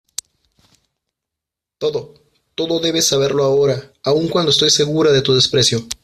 [1.77, 2.15] todo,
[2.55, 5.85] todo debes saberlo ahora, aun cuando estoy segura de tu desprecio...